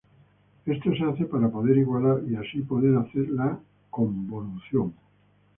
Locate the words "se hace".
0.95-1.25